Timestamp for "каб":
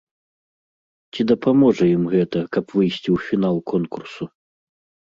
2.59-2.65